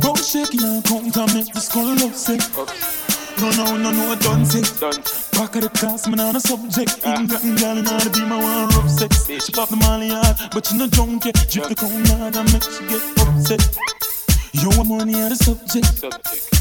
Go 0.00 0.14
shaking 0.16 0.62
and 0.64 0.84
count 0.84 1.16
and 1.16 1.34
make 1.34 1.52
the 1.52 1.60
skull 1.60 1.94
love 1.96 2.14
sick. 2.14 2.40
No, 3.40 3.50
no, 3.52 3.76
no, 3.76 3.90
no, 3.90 4.14
done 4.16 4.44
sick. 4.44 4.64
Back 5.32 5.56
of 5.56 5.62
the 5.62 5.70
class, 5.74 6.06
man, 6.08 6.20
on 6.20 6.36
a 6.36 6.40
subject. 6.40 7.02
Girl, 7.02 7.78
in 7.78 7.86
order 7.88 8.04
to 8.04 8.10
be 8.10 8.20
my 8.24 8.36
one 8.36 8.68
rough 8.68 8.90
sex. 8.90 9.26
She 9.26 9.52
pop 9.52 9.68
the 9.70 9.76
molly 9.76 10.08
hard, 10.08 10.36
but 10.52 10.70
you 10.70 10.78
no 10.78 10.86
drunk 10.88 11.24
yet. 11.24 11.46
Drip 11.50 11.68
the 11.68 11.74
crown 11.74 12.04
hard 12.06 12.36
and 12.36 12.52
make 12.52 12.62
she 12.64 12.84
get 12.86 13.02
upset. 13.20 13.62
You 14.52 14.68
want 14.76 14.88
money 14.88 15.14
on 15.14 15.30
the 15.30 15.36
subject. 15.36 16.04
All 16.04 16.12
money 16.12 16.14
on 16.14 16.16
the 16.16 16.16
subject. 16.16 16.55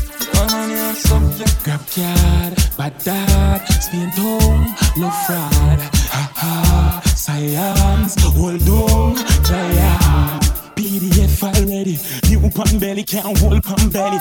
Belly, 12.79 13.03
can't 13.03 13.37
hold 13.39 13.63
pan 13.63 13.89
belly. 13.89 14.19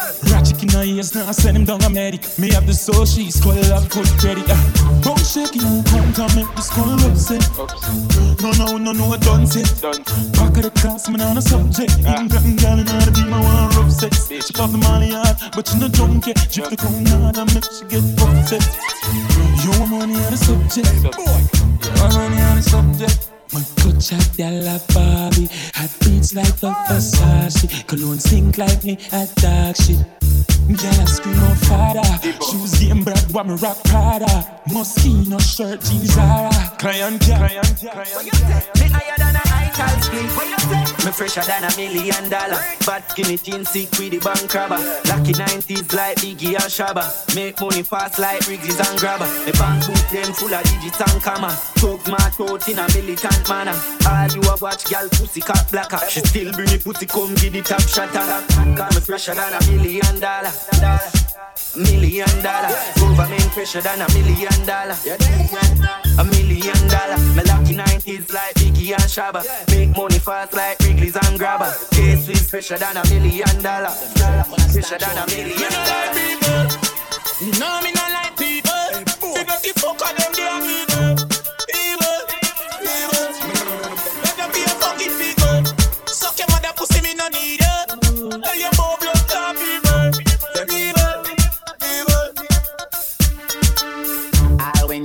Her 0.75 0.83
ears, 0.83 1.15
now 1.15 1.30
send 1.30 1.57
him 1.57 1.65
down 1.65 1.83
a 1.84 1.89
medic. 1.89 2.27
Me 2.37 2.51
have 2.51 2.66
the 2.66 2.75
soul, 2.75 3.07
she's 3.07 3.41
call 3.41 3.55
up 3.73 3.89
good 3.91 4.09
credit. 4.19 4.43
Uh. 4.51 4.59
Don't 5.07 5.23
shake 5.23 5.55
you, 5.55 5.62
come 5.87 6.12
to 6.19 6.27
make 6.34 6.51
this 6.57 6.69
call 6.69 6.91
upset. 7.07 7.47
No, 8.43 8.51
no, 8.59 8.77
no, 8.77 8.91
no, 8.91 9.15
I 9.15 9.19
don't 9.19 9.47
say. 9.47 9.62
Back 10.34 10.57
of 10.59 10.62
the 10.67 10.73
class, 10.75 11.09
man, 11.09 11.20
on 11.20 11.39
a 11.39 11.43
subject. 11.43 11.95
England 12.03 12.59
girl, 12.59 12.79
in 12.83 12.89
order 12.91 13.07
to 13.07 13.12
be 13.12 13.23
my 13.30 13.39
one 13.39 13.70
rough 13.79 13.93
sex. 13.93 14.27
She 14.27 14.53
pop 14.53 14.73
the 14.73 14.79
molly 14.79 15.11
hard, 15.15 15.39
but 15.55 15.70
you 15.73 15.79
no 15.79 15.87
drunk 15.87 16.27
yet. 16.27 16.43
Drip 16.51 16.69
the 16.70 16.77
crown 16.77 17.06
hard 17.06 17.39
and 17.39 17.55
make 17.55 17.70
she 17.70 17.87
get 17.87 18.03
upset. 18.19 18.67
You 19.62 19.70
want 19.79 19.91
money 19.95 20.19
on 20.19 20.31
the 20.34 20.41
subject. 20.42 20.91
Boy, 21.15 21.41
want 22.03 22.15
money 22.19 22.42
on 22.42 22.56
the 22.56 22.62
subject. 22.67 23.31
My 23.55 23.62
clutch 23.79 24.12
at 24.12 24.27
la 24.42 24.77
Barbie 24.91 25.48
Hot 25.79 25.91
beats 26.01 26.34
like 26.34 26.56
the 26.56 26.75
Versace 26.91 27.86
Cologne 27.86 28.19
sink 28.19 28.58
like 28.58 28.83
me 28.83 28.98
at 29.12 29.33
dark 29.36 29.77
shit 29.77 30.03
Girl, 30.67 31.01
I 31.01 31.05
scream 31.05 31.39
out 31.41 31.59
father 31.59 32.03
Shoes 32.51 32.79
game 32.79 33.05
brand, 33.05 33.33
what 33.33 33.47
me 33.47 33.55
rock 33.55 33.77
Prada 33.84 34.61
Moschino 34.69 35.39
shirt, 35.39 35.83
jeans 35.83 36.15
Zara 36.15 36.51
Client, 36.79 37.20
client, 37.20 37.83
What? 37.83 38.25
Me 38.81 38.89
higher 38.89 39.15
than 39.19 39.44
you 39.78 40.28
say? 40.28 41.05
Me 41.05 41.12
fresher 41.12 41.42
than 41.42 41.64
a 41.64 41.77
million 41.77 42.28
dollar. 42.30 42.58
Bad 42.86 43.05
skinny 43.11 43.36
teen 43.36 43.64
sick 43.64 43.91
with 43.98 44.12
the 44.12 44.19
bank 44.19 44.53
robber. 44.55 44.80
Lucky 45.08 45.33
90s 45.33 45.92
like 45.92 46.17
Biggie 46.19 46.56
and 46.56 46.70
Shabba. 46.72 47.05
Make 47.34 47.61
money 47.61 47.83
fast 47.83 48.19
like 48.19 48.47
Riggs 48.48 48.80
and 48.80 48.98
Grabber. 48.98 49.28
Me 49.45 49.52
bank 49.52 49.86
book 49.86 50.08
them 50.08 50.33
full 50.33 50.55
of 50.55 50.62
digits 50.64 51.00
and 51.00 51.22
comma. 51.22 51.52
Talk 51.77 52.06
my 52.08 52.17
thought 52.36 52.69
in 52.69 52.78
a 52.78 52.86
militant 52.95 53.48
manner. 53.48 53.77
All 54.08 54.28
you 54.33 54.41
a 54.48 54.56
watch 54.61 54.84
gal 54.89 55.08
pussy 55.08 55.41
cat 55.41 55.69
blacker. 55.70 56.00
She 56.08 56.20
still 56.20 56.52
bring 56.52 56.70
me 56.70 56.78
pussy 56.78 57.06
come 57.06 57.34
give 57.36 57.52
the 57.52 57.62
top 57.62 57.83
shatter. 57.83 58.25
Cause 58.77 58.95
me 58.95 59.00
fresher 59.00 59.34
than 59.34 59.52
a 59.52 59.61
million 59.70 60.20
dollar. 60.20 60.52
Million 61.77 62.30
dollar. 62.42 62.72
Government 62.97 63.23
fresher 63.65 63.81
than 63.81 64.03
a 64.03 64.09
million 64.12 64.67
dollar. 64.67 64.97
A 66.19 66.25
million 66.25 66.89
dollar. 66.89 67.19
Me 67.34 67.43
lucky 67.45 67.75
90s 67.75 68.33
like 68.33 68.55
Biggie 68.57 68.93
and 68.93 69.09
Shabba. 69.09 69.43
Make 69.70 69.97
money 69.97 70.19
fast 70.19 70.53
like 70.53 70.79
Wrigley's 70.81 71.17
and 71.17 71.39
Grabber. 71.39 71.73
Case 71.91 72.29
is 72.29 72.51
fresher 72.51 72.77
than 72.77 72.97
a 72.98 73.05
million 73.09 73.62
dollar. 73.62 73.89
Fresher 74.70 74.98
than 74.98 75.17
a 75.17 75.27
million 75.27 75.73
dollar. 75.89 76.69
You 77.41 77.53
know 77.59 77.81
me 77.83 77.92
not 77.92 78.11
like 78.12 78.37
people 78.37 78.85
up 79.48 79.62
the 79.62 79.73
fuck 79.81 79.98
them, 79.98 80.33
they 80.37 80.42
are 80.45 80.61
Evil, 80.61 81.14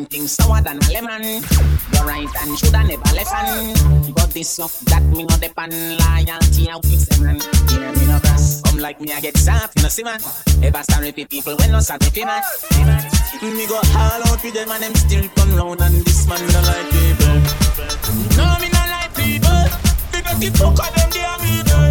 Things 0.10 0.32
sour 0.32 0.62
than 0.62 0.78
a 0.78 0.92
lemon. 0.92 1.44
Your 1.94 2.06
right 2.06 2.28
hand 2.36 2.58
shoulda 2.58 2.84
never 2.84 3.16
hand. 3.28 3.78
But 4.16 4.32
this 4.32 4.50
stuff 4.50 4.80
that 4.92 5.04
me 5.04 5.24
no 5.24 5.38
depend 5.38 5.74
loyalty 5.74 6.70
out 6.70 6.84
them 6.84 7.22
man. 7.22 7.40
Hear 7.70 7.92
me 7.94 8.06
no 8.08 8.20
cross. 8.20 8.62
Come 8.64 8.80
like 8.80 9.00
me 9.00 9.14
I 9.14 9.22
get 9.22 9.38
soft, 9.38 9.78
you 9.78 9.84
know 9.84 9.90
see 9.90 10.04
man. 10.04 10.20
Ever 10.64 10.84
start 10.84 11.06
with 11.06 11.30
people 11.30 11.56
when 11.58 11.72
no 11.72 11.80
with 11.80 12.16
me 12.18 12.84
man. 12.86 13.04
Me 13.42 13.68
go 13.68 13.76
all 13.76 14.22
out 14.28 14.44
with 14.44 14.54
them 14.54 14.72
and 14.72 14.84
them 14.84 14.96
still 14.96 15.28
come 15.36 15.56
round 15.56 15.82
and 15.82 16.04
this 16.06 16.28
man 16.28 16.42
no 16.42 16.62
like 16.62 16.90
people. 16.90 17.38
No, 18.38 18.58
me 18.60 18.70
not 18.70 18.90
like 18.90 19.14
people 19.16 19.90
up 20.30 20.40
the 20.40 20.50
fuck 20.58 20.80
of 20.80 20.96
them, 20.96 21.10
they 21.12 21.24
are 21.24 21.40
Evil, 21.40 21.89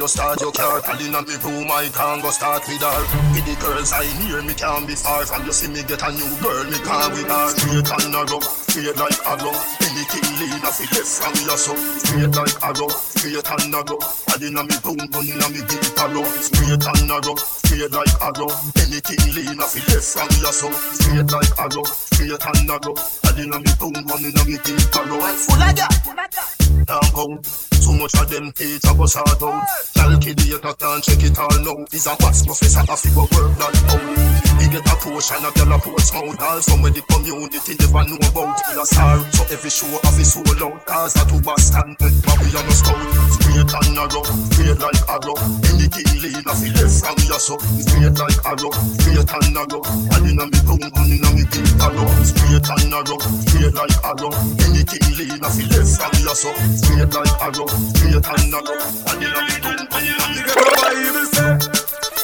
you 0.00 0.08
start 0.08 0.40
your 0.40 0.52
car 0.52 0.80
Calling 0.80 1.14
on 1.14 1.24
me 1.28 1.36
room, 1.44 1.68
I 1.68 1.84
can't 1.92 2.22
go 2.22 2.30
start 2.30 2.64
with 2.64 2.80
her 2.80 3.00
With 3.36 3.44
the 3.44 3.54
girls 3.60 3.92
I 3.92 4.08
near 4.24 4.40
me 4.40 4.56
can't 4.56 4.88
be 4.88 4.96
far 4.96 5.26
From 5.28 5.44
you. 5.44 5.52
See 5.52 5.68
me 5.68 5.84
get 5.84 6.00
a 6.00 6.08
new 6.08 6.30
girl, 6.40 6.64
me 6.64 6.78
can't 6.80 7.12
with 7.12 7.28
her 7.28 7.46
Straight 7.52 7.90
and 7.92 8.08
narrow, 8.08 8.40
straight 8.40 8.96
like 8.96 9.20
arrow 9.28 9.52
Anything 9.84 10.28
lean 10.40 10.64
off 10.64 10.80
it 10.80 10.96
from 11.04 11.36
your 11.44 11.60
soul. 11.60 11.76
Straight 11.76 12.32
like 12.32 12.56
arrow, 12.64 12.88
straight 12.88 13.44
and 13.44 13.66
narrow. 13.68 14.00
Body 14.24 14.48
na 14.48 14.62
me 14.64 14.76
boom, 14.80 15.00
money 15.12 15.36
na 15.36 15.46
me 15.52 15.60
deep 15.68 16.00
arrow 16.00 16.24
Straight 16.40 16.80
and 16.80 17.02
narrow, 17.04 17.36
straight 17.36 17.92
like 17.92 18.16
arrow 18.24 18.50
Anything 18.80 19.20
lean 19.36 19.60
off 19.60 19.76
it 19.76 19.84
from 20.00 20.30
your 20.40 20.54
soul. 20.56 20.72
Straight 20.96 21.28
like 21.28 21.52
arrow, 21.60 21.84
straight 21.84 22.40
and 22.40 22.60
narrow. 22.64 22.96
Body 23.20 23.44
na 23.44 23.60
me 23.60 23.72
boom, 23.76 23.96
money 24.08 24.32
na 24.32 24.42
me 24.48 24.56
deep 24.64 24.96
arrow 24.96 25.20
Full 25.44 25.60
of 25.60 25.76
that. 25.76 26.86
down 26.88 27.04
home. 27.12 27.69
Too 27.90 27.98
much 27.98 28.14
of 28.22 28.30
them 28.30 28.52
teeth 28.52 28.86
I 28.86 28.94
go 28.94 29.06
sort 29.06 29.42
out. 29.42 29.66
Calculator 29.94 30.74
can't 30.78 31.02
check 31.02 31.22
it 31.26 31.38
all 31.38 31.50
now. 31.58 31.84
Is 31.90 32.06
a 32.06 32.14
what's 32.22 32.46
professor 32.46 32.86
a 32.86 32.96
figure 32.96 33.26
work 33.26 33.50
that 33.58 33.74
out. 33.90 34.62
He 34.62 34.70
get 34.70 34.86
a 34.86 34.94
potion, 34.94 35.42
a 35.42 35.50
girl 35.50 35.74
a 35.74 35.78
post 35.82 36.14
out. 36.14 36.38
All 36.38 36.60
some 36.62 36.82
where 36.86 36.94
the 36.94 37.02
community 37.10 37.74
never 37.82 38.06
know 38.06 38.20
about. 38.30 38.62
In 38.70 38.78
a 38.78 38.86
star, 38.86 39.18
so 39.34 39.42
every 39.50 39.70
show 39.74 39.90
have 40.06 40.14
his 40.14 40.30
soul 40.30 40.46
out. 40.62 40.86
Cause 40.86 41.18
that 41.18 41.26
to 41.34 41.42
Boston, 41.42 41.96
but 41.98 42.38
we 42.38 42.54
are 42.54 42.62
no 42.62 42.74
scout. 42.78 43.00
Straight 43.42 43.74
and 43.74 43.90
narrow, 43.90 44.22
straight 44.54 44.78
like 44.78 45.02
arrow. 45.10 45.34
Anything 45.74 46.06
lean 46.22 46.46
off 46.46 46.62
it 46.62 46.70
left 46.78 46.94
from 47.02 47.18
your 47.26 47.42
soul. 47.42 47.58
Straight 47.58 48.14
like 48.14 48.38
arrow, 48.46 48.70
straight 49.02 49.26
and 49.34 49.48
narrow. 49.50 49.82
And 50.14 50.26
in 50.30 50.38
a 50.38 50.44
me 50.46 50.60
boom, 50.62 50.78
and 50.78 51.10
in 51.10 51.26
a 51.26 51.30
me 51.34 51.42
deep 51.50 51.74
arrow. 51.82 52.06
Straight 52.22 52.70
and 52.70 52.86
narrow, 52.86 53.18
straight 53.50 53.74
like 53.74 53.98
arrow. 54.06 54.30
Anything 54.62 55.04
lean 55.18 55.42
off 55.42 55.58
it 55.58 55.66
left 55.74 55.90
from 55.98 56.14
your 56.22 56.36
soul. 56.38 56.54
Straight 56.78 57.10
like 57.10 57.34
arrow, 57.40 57.66
straight 57.80 58.20
and 58.20 58.44
narrow. 58.52 58.78
And 59.08 59.22
in 59.24 59.32
a 59.32 59.40
me 59.40 59.56
a 59.56 59.70
me 59.72 60.40
Get 60.40 60.52
the 60.52 60.64
Bible 60.76 61.26
say? 61.32 61.52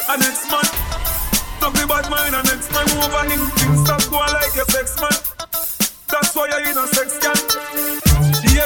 And 0.07 0.19
next 0.21 0.45
man. 0.51 0.67
Talk 1.59 1.73
me 1.73 1.83
bad 1.89 2.05
mind. 2.09 2.35
And 2.37 2.45
next 2.45 2.69
man 2.69 2.85
move 2.93 3.09
over 3.09 3.23
him. 3.25 3.41
Things 3.57 3.81
stop 3.81 4.03
going 4.13 4.33
like 4.33 4.53
your 4.53 4.69
sex 4.69 4.95
man. 5.01 5.17
That's 6.11 6.35
why 6.35 6.47
you 6.47 6.71
in 6.71 6.77
a 6.77 6.85
sex 6.87 7.17
can 7.17 7.37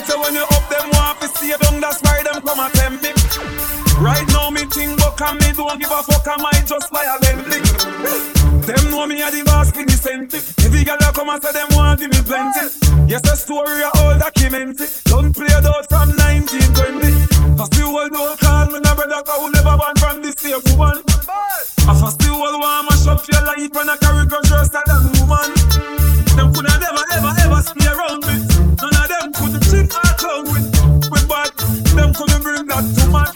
so 0.06 0.19
when 0.19 0.34
you 0.34 0.44
up 0.44 0.66
them 0.69 0.90
want 0.94 1.22
to 1.22 1.28
stay 1.28 1.56
down. 1.56 1.80
That's 1.80 2.01
why 2.01 2.24
them 2.24 2.41
come 2.41 2.59
and 2.59 2.74
tempt 2.74 3.03
me. 3.03 3.12
Right 4.01 4.28
now 4.30 4.50
me 4.50 4.66
think 4.66 4.97
buck 4.97 5.22
and 5.22 5.40
me 5.40 5.53
don't 5.53 5.80
give 5.80 5.91
a 5.91 6.01
fuck? 6.03 6.25
I 6.28 6.35
might 6.41 6.66
just 6.66 6.90
a 6.91 7.19
Bentley 7.22 7.62
Them 8.66 8.90
know 8.90 9.06
me 9.06 9.22
a 9.22 9.30
the 9.30 9.44
boss 9.46 9.69
for 9.69 9.85
the 9.85 10.66
Every 10.66 10.84
girl 10.84 10.97
that 11.00 11.13
come 11.13 11.30
and 11.30 11.44
say 11.44 11.51
them 11.51 11.68
want 11.72 12.00
give 12.00 12.10
me 12.10 12.21
plenty 12.24 12.91
Yes, 13.12 13.28
the 13.28 13.36
story 13.36 13.84
a 13.84 13.92
all 14.00 14.16
documented 14.16 14.88
Don't 15.04 15.36
play 15.36 15.52
it 15.52 15.68
out 15.68 15.84
from 15.92 16.16
1920 16.16 17.60
Cause 17.60 17.68
the 17.75 17.84
world 17.84 18.16
don't 18.16 18.40
call 18.40 18.72
me 18.72 18.80
no 18.80 18.96
brother 18.96 19.19
Cause 19.28 19.36
who 19.36 19.52
never 19.52 19.75
born 19.75 19.96
from 20.00 20.24
this 20.24 20.40
same 20.40 20.63
woman. 20.80 21.04
I 21.04 21.92
first 21.92 22.24
the 22.24 22.31
world 22.31 22.56
want 22.56 22.88
mash 22.88 23.04
up 23.12 23.19
your 23.28 23.44
life 23.44 23.68
And 23.68 23.92
I 23.92 24.00
carry 24.00 24.24
grudge 24.31 24.48
worse 24.48 24.72
than 24.72 25.12
woman. 25.28 25.52
Them 26.40 26.56
coulda 26.56 26.72
never 26.80 27.04
ever 27.12 27.34
ever 27.36 27.60
stay 27.60 27.92
around 27.92 28.24
me. 28.31 28.48
None 28.80 28.96
of 28.96 29.08
them 29.12 29.28
could 29.36 29.60
cheat 29.60 29.92
or 29.92 30.12
clown 30.16 30.48
with 30.48 30.72
With 31.12 31.28
bad, 31.28 31.52
them 31.92 32.16
couldn't 32.16 32.40
bring 32.40 32.64
that 32.72 32.86
to 32.96 33.04
man 33.12 33.36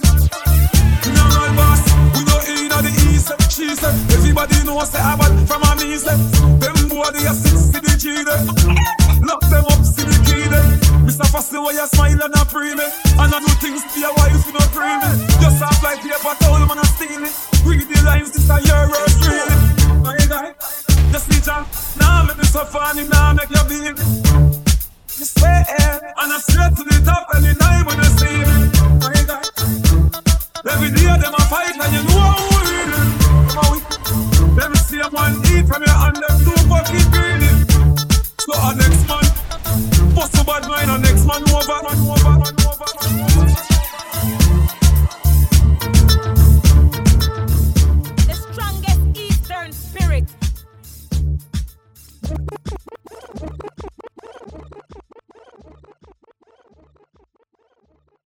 General 1.03 1.51
boss, 1.51 1.83
we 2.15 2.23
go 2.23 2.37
in 2.47 2.71
the 2.71 2.91
east. 3.11 3.27
She 3.51 3.75
said, 3.75 3.91
everybody 4.15 4.55
knows 4.63 4.95
I 4.95 5.19
bad 5.19 5.35
from 5.43 5.67
a 5.67 5.75
me 5.75 5.99
say. 5.99 6.15
Them 6.63 6.79
boy 6.87 7.11
they 7.11 7.27
I 26.85 26.91
straight 26.91 26.93
to 26.93 26.99
the 26.99 27.05
top 27.05 27.27
anytime 27.35 27.85
when 27.85 27.99
I 27.99 28.07
see 28.17 28.37
me. 28.45 28.57
My 28.99 29.13
God. 29.25 29.45
Every 30.71 30.89
day 30.91 31.05
them 31.05 31.33
a 31.33 31.41
fight 31.49 31.75
and 31.75 31.93
you 31.93 32.03
know 32.09 32.35
we 32.51 32.57
really. 32.69 33.25
Me 34.69 34.77
see 34.77 35.01
one 35.11 35.35
eat 35.51 35.67
from 35.67 35.83
your 35.83 35.95
hand, 35.95 36.17